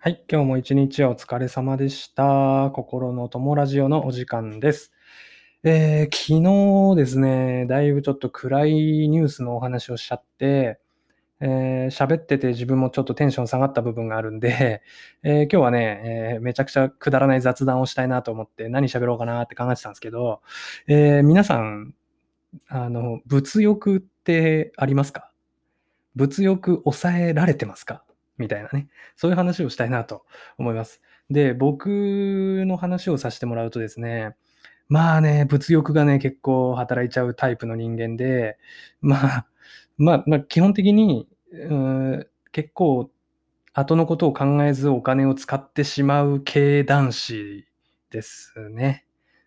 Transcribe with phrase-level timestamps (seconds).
[0.00, 2.70] はい、今日も一日お疲れ様でした。
[2.72, 4.92] 心の友ラジオのお時間です。
[5.64, 6.40] えー、昨
[6.94, 8.72] 日ですね、だいぶちょっと暗い
[9.08, 10.78] ニュースのお話をしちゃって、
[11.40, 14.82] えー、喋ってて自分もちょっとテンション下がった部分があるんで、
[15.24, 20.42] えー、今日はね、えー、めちゃくちゃくだらない雑談をしたいなと思って何喋ろうかなって考えてたんですけど、
[20.86, 21.92] え皆さん、
[22.68, 25.32] あの、物欲ってありますか？
[26.14, 28.04] 物欲抑えられてますか？
[28.38, 30.24] みたいなね、そういう話をしたいなと
[30.56, 31.02] 思います。
[31.30, 31.86] で、僕
[32.66, 34.36] の話をさせてもらうとですね、
[34.88, 38.58] まあね、物欲がね、結構働いちゃうタイプの人間で、
[39.00, 39.46] まあ、
[39.98, 43.10] まあ、まあ、基本的に、う結構、
[43.74, 47.66] 後のことを考えずお金を使ってしまう系男子
[48.10, 49.04] ですね。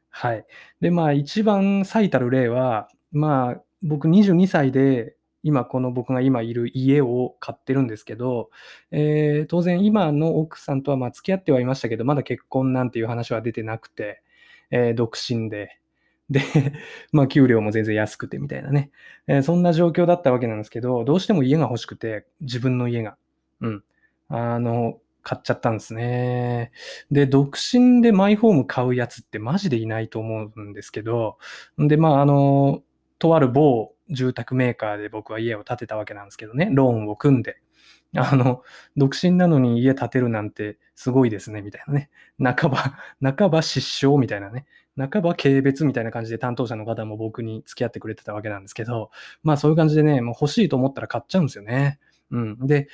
[0.09, 0.45] はい。
[0.79, 8.49] で、まあ、一番最たる例は、まあ、僕22歳で今この僕が今いる家を買ってるんですけど、
[8.91, 14.21] えー、当然今の奥さんとはまあ付き合ってはいましたけど、まだ結婚なんていう話は出てなくて、
[14.70, 15.79] えー、独身で、
[16.29, 16.41] で、
[17.11, 18.91] まあ給料も全然安くてみたいなね、
[19.27, 23.17] えー、そんな状況だったわけなんですけど、どうしても家が欲しくて、自分の家が。
[23.61, 23.83] うん。
[24.29, 26.71] あの、買っちゃったんですね。
[27.11, 31.37] で、独身でマイホーム買うやつってマジでいないと思うんですけど、
[31.77, 32.81] で、まあ、あの、
[33.20, 37.57] とある某住宅メーカーで僕は家を建てたわけなんですけどね、ローンを組んで。
[38.15, 38.62] あの、
[38.98, 42.09] 独身なのに家建てるなんてすごいですね、みたいなね。
[42.37, 42.98] 半ば、
[43.35, 44.65] 半ば失笑みたいなね。
[44.98, 49.12] 半ば軽蔑みたいな感じで担当者の方も僕に付き合ってくれてたわけなんですけど、
[49.43, 51.99] まあそういう感じでね、もう欲しいと思ったら買っちゃうんですよね。
[52.32, 52.67] うん。
[52.67, 52.89] で、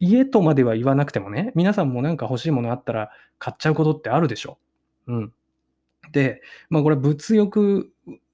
[0.00, 4.58] 家とまでは言わなくてもね、皆さんもなんか欲しいものあったら買っちゃうことってあるでしょ。
[5.06, 5.32] うん。
[6.10, 7.91] で、まあこれ物欲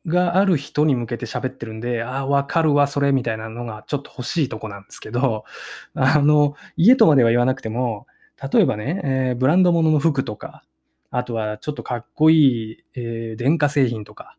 [0.09, 5.45] がある人に向けて喋ってるんで、ああ、わかるわ、それみたいなのがちょっと欲しいとこなんですけど、
[5.95, 8.07] あの、家とまでは言わなくても、
[8.53, 10.65] 例えばね、えー、ブランド物のの服とか、
[11.11, 14.37] あとはちょっとかっこいい、えー、電化製品とか、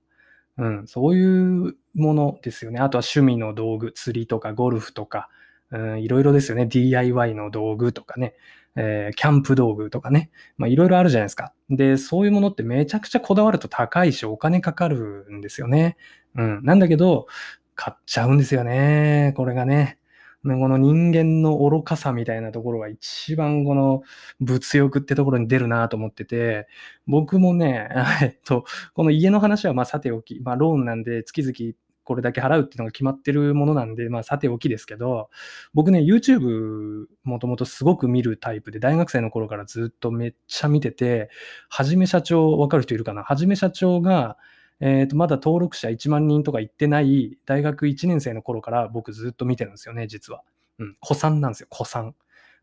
[0.57, 2.79] うん、そういうものですよね。
[2.79, 5.29] あとは趣味の道具、釣りとかゴルフとか、
[5.71, 6.65] うん、いろいろですよね。
[6.65, 8.35] DIY の道具とかね。
[8.75, 11.53] えー、キャンプ道具とかね、まあいろいろあるじゃないですか。
[11.69, 15.97] で、そういうものってめちゃくちゃこだわると高いし、お金かかるんですよね。
[16.35, 16.63] うん。
[16.63, 17.27] なんだけど、
[17.75, 19.33] 買っちゃうんですよね。
[19.35, 19.99] これがね。
[20.43, 24.03] この人間の愚かさみたいなところが一番この
[24.39, 26.67] 物欲ってところに出るなと思ってて、
[27.07, 27.89] 僕もね、
[28.23, 28.63] えっと、
[28.93, 31.75] この家の話はまあさておき、まあローンなんで月々
[32.09, 35.29] これだけ払うっていうのが決まってるものなんで、まあ、さておきですけど、
[35.75, 41.29] 僕ね、YouTube もともとすごく見るタイプで、大学生の頃からずっとめっちゃ見てて、
[41.69, 43.21] はじめ社長、わかる人いるかな？
[43.21, 44.37] はじめ社長が、
[44.79, 50.41] えっ、ー、と、まだ登録者1万人とか行ってない大学1年生の頃から僕ずっと見てるんですよね、実は。
[50.79, 52.15] うん、古参なんですよ、古参。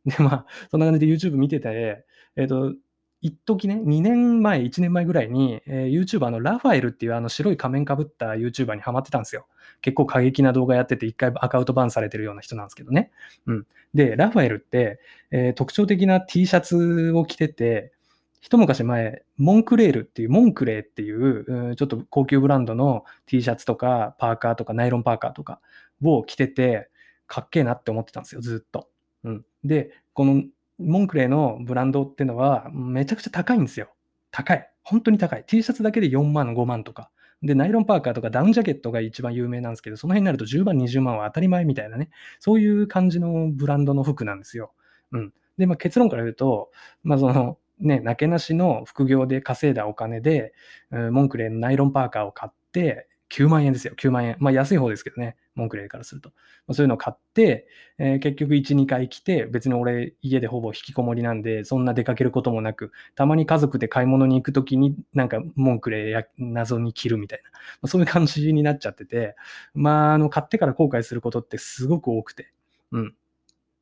[0.05, 2.05] で、まあ、そんな感じで YouTube 見てて、
[2.35, 2.75] えっ、ー、と、
[3.23, 9.47] 一時ね、2年前、1年前ぐらいに、えー、YouTuber のラファエルっていうあの白い仮面かぶった YouTuber にハマってたんですよ。
[9.81, 13.11] 結構過激な動画やってて、一回アカウントバンされてるような人なんですけどね。
[13.47, 13.67] うん。
[13.95, 15.01] で、ラファエルって、
[15.31, 17.93] えー、特徴的な T シャツを着てて、
[18.41, 25.61] 一昔前、モンクレールっていう、モンクレーっていう、ちょっと高級ブランドの T シャツとか、パーカーとか、ナイロンパーカーとか
[26.03, 26.89] を着てて、
[27.27, 28.89] かっけえなって思ってたんですよ、ずっと。
[29.25, 29.45] うん。
[29.65, 30.45] で、この
[30.79, 33.89] モンクレーのブランドっていうのはめちゃくちゃ高いんですよ。
[34.31, 34.71] 高い。
[34.83, 35.45] 本当に高い。
[35.47, 37.11] T シャツだけで4万、5万とか。
[37.43, 44.73] で、ナイロンパーカーとかダウンジャケットが一番有名なんですけど、その辺になると10万、20万は当たり前みたいなね、そういう感じのブランドの服なんですよ。
[45.13, 45.33] うん。
[45.59, 46.71] で、まあ、結論から言うと、
[47.03, 50.55] まあ、その、ね、なけなしの副業で稼いだお金で、
[50.91, 54.37] モンクレーのナイロンパーカーを買って、9万円ですよ、9万円。
[54.39, 56.31] まあ安い方ですけどね、モンクレーからすると。
[56.73, 57.67] そういうのを買って、
[57.99, 67.51] えー、結局1、2回来て、別に俺家でほぼ引きこもりなんで、そんな出かけることもなく、たまに家族で買い物に行くときになんかモンクレーや謎に着るみたいな、
[67.83, 69.35] ま、そういう感じになっちゃってて、
[69.75, 72.53] まあ、あの、買ってから後悔することってすごく多くて、
[72.93, 73.15] うん。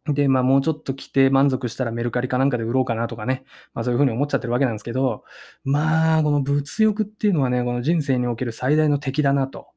[0.07, 3.45] で、まあもうちょっと着て満足したらメルカリかなんかで売ろうかなとかね。
[3.73, 5.25] まあそういうふうに思っちゃってるわけなんですけど、
[5.65, 9.69] まあこの物欲っていうのはね、この人生における最大の敵だなと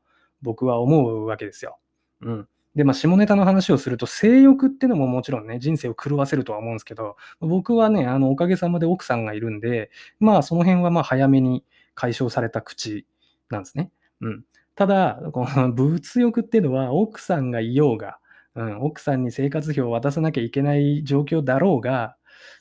[0.41, 1.79] 僕は思うわけですよ。
[2.21, 2.47] うん。
[2.75, 11.63] で、まあ下ネタの話をすると性欲ってのももちろんね、人生を狂わせるとは思うんですけど、僕はね、あのおかげさまで奥さんがいるんで、まあその辺はまあ早めに
[11.95, 13.05] 解消された口
[13.49, 13.91] なんですね。
[14.21, 14.43] うん。
[14.75, 18.19] ただ、この物欲っていうのは奥さんがいようが、
[18.55, 22.15] うん、奥さんに生活費を渡さなきゃいけない状況だろうが、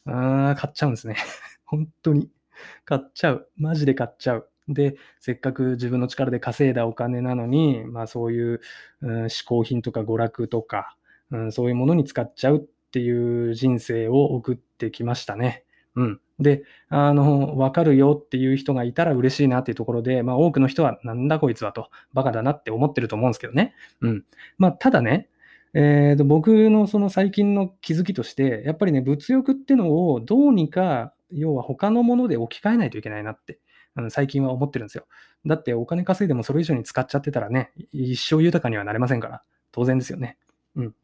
[0.06, 1.16] あ買っちゃうんですね。
[1.66, 2.30] 本当に。
[2.86, 3.50] 買っちゃう。
[3.56, 4.48] マジで買っちゃう。
[4.68, 8.60] で、せっかく自分の力で稼いだお金なのに、まあそういう、
[9.02, 10.96] うん、嗜好品とか娯楽とか、
[11.30, 15.64] うん、そういうものに使っちゃうっていう人生を送ってきましたね。
[15.94, 16.20] うん。
[16.38, 23.74] で、あの、わかるよっていう人がいたら嬉しいなっていうところで、まあ多くの人はなんだこいつはと、バカだなって思ってると思うんですけどね。
[24.00, 24.24] うん。
[24.58, 25.28] まあただね、
[25.74, 33.58] えー、と僕のその最近の気づきとして、やっぱりね、物欲ってのをどうにか、要は他のもので置き換えないといけないなって、
[33.96, 35.06] うん、最近は思ってるんですよ。
[35.46, 40.38] だってお金稼いでもそれ以上に使っちゃってたらね、一生豊かにはなれませんから、当然ですよね。
[40.76, 40.94] うん。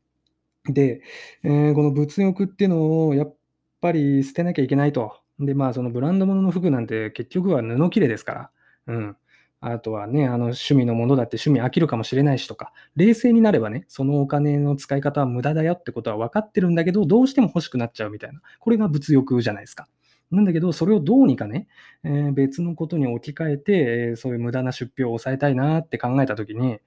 [0.65, 1.03] で、
[1.43, 3.35] えー、この物欲っていうのをやっ
[3.81, 5.21] ぱり捨てなきゃいけないと。
[5.39, 8.51] で、まあ、そのブランド物の服なんて結局は布切れですから。
[8.87, 9.17] うん。
[9.65, 18.41] あとはね、あの趣味のものだって趣味飽きるかもしれないしとか、冷静になればね、そのお金の使い方は無駄だよってことは分かってるんだけど、どうしても欲しくなっちゃうみたいな。
[18.59, 19.87] これが物欲じゃないですか。
[20.33, 21.69] なんだけど、それをどうにかね、
[22.05, 26.79] えー、別のことに置き換えて、えー、そういう無駄な出費を抑えたいなって考えたときに、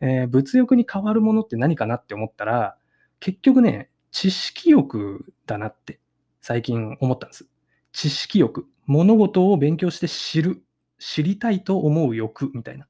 [0.00, 2.76] えー、物欲に変わるものって何かなって思ったら、
[3.20, 6.00] 結局ね、知識欲だなって
[6.40, 7.46] 最近思ったんです。
[7.92, 8.66] 知識欲。
[8.86, 10.62] 物事を勉強して知る。
[10.98, 12.86] 知りたいと思う欲みたいな。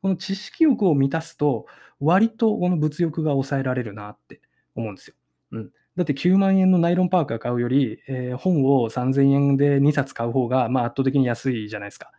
[0.00, 1.66] この知識欲を満たすと、
[1.98, 4.40] 割とこの物欲が抑えられるなって
[4.74, 5.16] 思うんですよ。
[5.52, 5.70] うん。
[6.00, 12.10] だって9万円のナイロンパーカー買うより、えー、本を3000円で2冊買う方が、まあ、圧倒的に安いじゃないですか。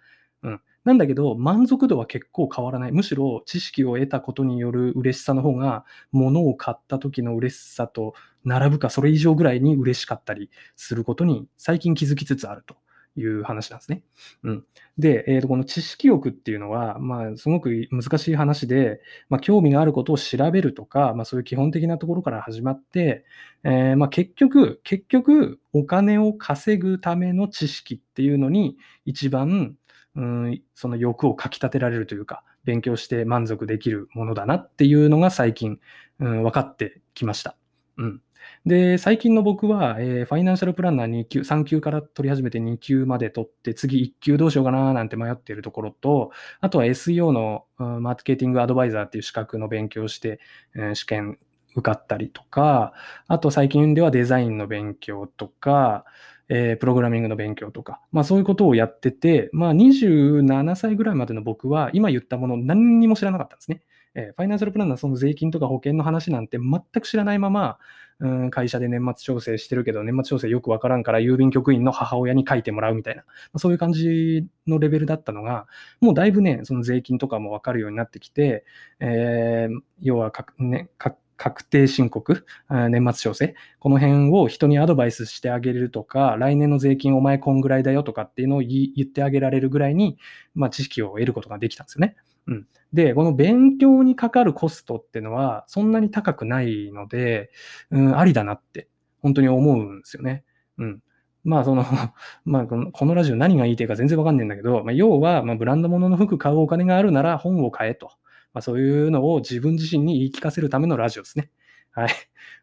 [0.43, 0.61] うん。
[0.85, 2.91] なんだけど、満足度は結構変わらない。
[2.91, 8.13] むしろ知識を得たことによる嬉しさの方が、物を買った時の嬉しさと
[8.45, 12.75] 並ぶか、それ以上ぐらいに嬉しかったりすることに最近気づきつつあると。
[13.17, 14.03] いう話なんですね。
[14.43, 14.65] うん、
[14.97, 23.25] で、えーと、この知識欲っていうのは、まあ、すごく難しい話で、まあ、興味があることを調べるとか、まあ、そういう基本的なところから始まって、
[23.63, 29.75] えー、まあ、結局、結局、お金を稼ぐための知識っていうのに一番
[30.15, 35.79] うん、その欲をかき立てられるというか、勉強して満足できるものだなっていうのが最近、
[36.19, 37.55] うん、分かってきました。
[37.97, 38.21] うん。
[38.65, 50.39] で、最近の僕は、えー、ファイナンシャルプランナー2級、3級から取り始めて2級まで取って、次1級どうしようかななんて迷っているところと、あとは SEO の、うん、マーケティングアドバイザーっていう資格の勉強して、
[50.75, 51.38] うん、試験
[51.75, 52.93] 受かったりとか、
[53.27, 56.05] あと最近ではデザインの勉強とか、
[56.53, 63.81] えー、プログラミングの勉強とか、まあそういうことをやってて、まあ27歳ぐらいまでの僕は今言ったもの何にも知らなかったんですね。
[64.15, 67.77] えー、ファイナンシャルプランナーその税金とか保険の話なんて全く知らないまま、
[68.19, 75.68] うん、会社で年末調整してるけど、年末調整よくわからんから郵便局員の母親に書いてもらうみたいな、まあ、そういう感じのレベルだったのが、
[76.01, 78.65] もうだいぶね、その税金とかもわかるようになってきて、
[79.00, 90.19] えー、要はか、ね、か確定申告、年末調整、この辺を人にアドバイスしてあげるとか、来年の税金お前こんぐらいだよとかっていうのを言ってあげられるぐらいに、
[90.53, 92.15] まあ、知識を得ることができたんですよね。
[92.45, 97.49] うん、で、この勉強にかかるコストっていうのはそんなに高くないので、
[97.89, 98.88] うん、ありだなって
[99.19, 100.43] 本当に思うんですよね。
[100.77, 101.01] うん。
[101.43, 101.83] まあ、その、
[102.45, 108.11] まあこの、ラジオ何が言いたいか全然わかんないんだけど、まあ、要は、ま、ブランド物の服買うお金があるなら本を買えと。
[108.53, 111.50] まあ、そういうのを自分自身に言い聞かせるためのラジオですね。
[111.94, 112.09] はい。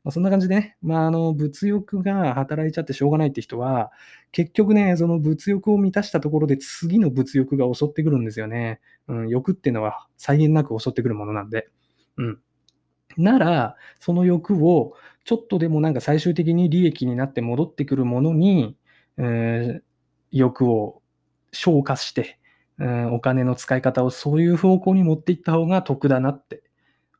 [0.05, 3.93] まあ、そんな感じでね、まあ、あの、物欲が働いちゃってしょうがないって人は、
[4.33, 8.81] 結局ね、その物欲を満たしたところで次の物欲が襲ってくるんですよね。
[9.07, 11.69] うん、欲っていうのは際限なく襲ってくるものなんで。
[12.17, 12.39] うん。
[13.19, 14.95] なら、その欲を
[15.25, 18.77] ちょっとでもなんか最終的に利益になって戻ってくるものに、
[19.19, 19.83] えー、
[20.31, 21.03] 欲を
[21.53, 22.39] 消化して、
[22.79, 26.63] うん、お金の使い方をそういう方向に持っていった方が得だなって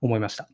[0.01, 0.49] 思いました。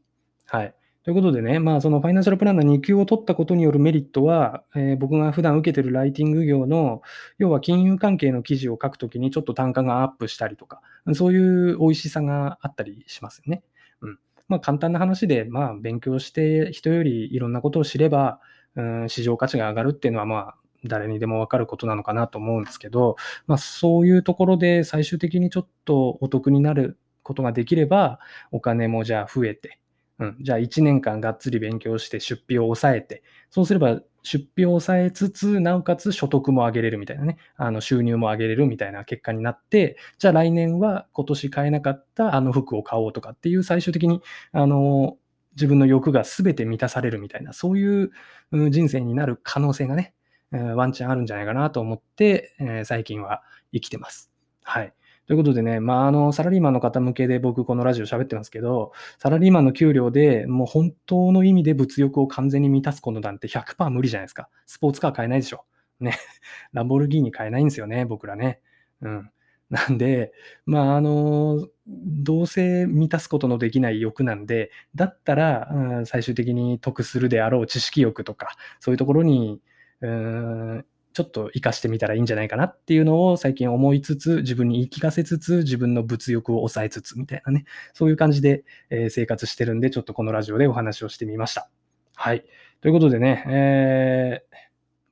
[0.47, 0.75] はい。
[1.05, 7.03] ということでね、まあ、そのファイナンシャルプランナー2級を取ったことによるメリットは、えー、僕が普段受けてるライティング業の、
[7.37, 10.81] 要は金融関係の記事を書くときにちょっと単価がアップしたりとか、
[11.13, 13.63] そういう美味しさがあったりしますよね。
[14.01, 14.19] うん。
[14.49, 18.41] まあ、簡単な話で、まあ、勉強して人よりいろんなことを知れば、
[18.75, 28.21] うん、市場価値が上がるっていうのは、まあ、誰にでもわかることなのかなと思うんですけど、まあ、そういうところで最終的にちょっとお得になることができれば、
[28.53, 29.81] お金もじゃあ増えて、
[30.19, 44.23] うん、じゃあ1年間がっつり勉強して出費を抑えて、そうすれば出費を抑えつつ、なおかつ所得も上げれるみたいなね、あの収入も上げれるみたいな結果になって、じゃあ来年は今年買えなかったあの服を買おうとかっていう最終的に、
[44.53, 45.17] あの、
[45.57, 48.11] 自分の欲が全て満たされるみたいな、そういう
[48.53, 50.15] 人生になる可能性がね、
[50.59, 53.43] ワンチャンあるんじゃないかなと思って、え最近は
[53.73, 54.31] 生きてます。
[54.63, 54.93] はい。
[55.27, 64.51] ということでね、まあ、あの、サラリーマンの方向けで僕このラジオ喋ってますけど、サラリーマンの給料でもう本当の意味で物欲を完全に満たすことなんて100%無理じゃないですか。
[64.67, 65.65] スポーツカー買えないでしょ。
[65.99, 66.19] ね。
[66.73, 68.61] ランボルギーニ買えないんですよね、僕らね。
[69.01, 69.31] うん。
[69.71, 70.35] なんで、
[70.67, 79.63] まあ、あの、どうせ満たすことのできない欲なんで、だったら、うん、最終的に得するであろう知識欲とか、そういうところに、
[80.05, 91.71] うーん、ちょっと活かしてみたらいいんじゃないかなっていうのを最近思いつつ、自分に言い聞かせつつ、自分の物欲を抑えつつみたいなね、そういう感じで、え生活してるんで、ちょっとこのラジオでお話をしてみました。
[92.17, 92.45] はい。
[92.81, 94.57] ということでね、えー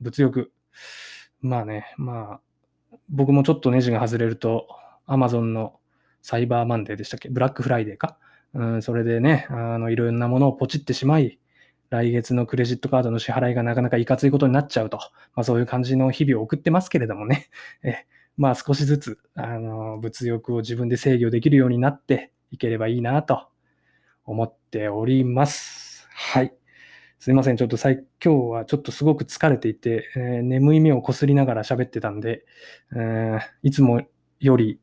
[0.01, 0.51] 物欲。
[1.39, 2.41] まあね、ま
[2.91, 4.67] あ、僕もちょっとネジが外れると、
[5.07, 5.79] Amazon の
[6.21, 7.29] サイバーマンデーでしたっけ？
[7.29, 8.17] ブラックフライデーか？
[8.53, 11.39] うん、それでね、あの、いろんなものをポチってしまい、
[11.93, 14.97] 来月のクレジットカードの支払いがなかなかいかついことになっちゃうと、
[15.35, 17.49] まあそういう感じの日々を送ってますけれどもね、
[17.83, 23.47] えまあ少しずつ、あの、物欲を自分で制御できるようになっていければいいなと
[24.25, 26.07] 思っております。
[26.09, 26.55] はい。
[27.19, 27.57] すいません。
[27.57, 32.43] ちょっと最今日はちょっとすごく疲れていて、えー眠い目をこすりながら喋ってたんで、
[32.95, 34.01] えーいつも
[34.39, 34.79] より、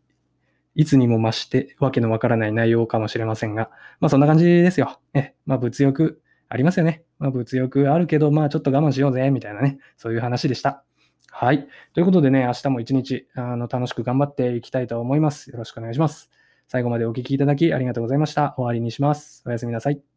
[0.76, 5.00] いつにも増してわけのわからない内容かもしれませんが、まあそんな感じですよ。
[5.12, 7.04] え、まあ物欲ありますよね。
[7.18, 10.84] まあ物欲あるけど、まあちょっと我慢しようぜ、みたいなね、そういう話でした。
[11.30, 11.68] はい。
[11.94, 15.50] ということでね、明日も一日あの楽しく頑張っていきたいと思います。
[15.50, 16.28] よろしくお願いします。
[16.66, 18.54] 最後までお聴きいただきありがとうございました。
[18.56, 19.42] 終わりにします。
[19.46, 20.09] おやすみなさい。